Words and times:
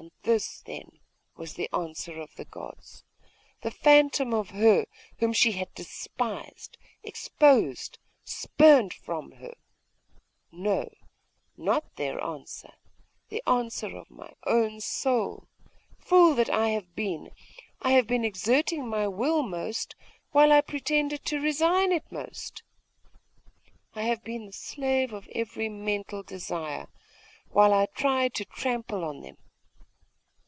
And 0.00 0.12
this, 0.22 0.60
then, 0.60 1.00
was 1.36 1.54
the 1.54 1.68
answer 1.74 2.20
of 2.20 2.32
the 2.36 2.44
gods! 2.44 3.02
The 3.62 3.72
phantom 3.72 4.32
of 4.32 4.50
her 4.50 4.86
whom 5.18 5.32
she 5.32 5.52
had 5.52 5.74
despised, 5.74 6.76
exposed, 7.02 7.98
spurned 8.24 8.94
from 8.94 9.32
her! 9.32 9.56
'No, 10.52 10.92
not 11.56 11.96
their 11.96 12.22
answer 12.22 12.74
the 13.30 13.42
answer 13.44 13.96
of 13.96 14.08
my 14.08 14.34
own 14.46 14.80
soul! 14.80 15.48
Fool 15.98 16.34
that 16.36 16.50
I 16.50 16.68
have 16.68 16.94
been! 16.94 17.32
I 17.82 17.92
have 17.92 18.06
been 18.06 18.24
exerting 18.24 18.86
my 18.86 19.08
will 19.08 19.42
most 19.42 19.96
while 20.30 20.52
I 20.52 20.60
pretended 20.60 21.24
to 21.24 21.40
resign 21.40 21.90
it 21.90 22.04
most! 22.12 22.62
I 23.96 24.02
have 24.02 24.22
been 24.22 24.46
the 24.46 24.52
slave 24.52 25.12
of 25.12 25.28
every 25.34 25.68
mental 25.68 26.22
desire, 26.22 26.86
while 27.48 27.72
I 27.72 27.86
tried 27.86 28.34
to 28.34 28.44
trample 28.44 29.02
on 29.02 29.22
them! 29.22 29.38